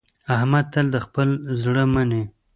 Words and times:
احمد 0.35 0.65
تل 0.73 0.85
د 0.91 0.97
خپل 1.05 1.27
زړه 1.63 1.83
مني. 1.93 2.23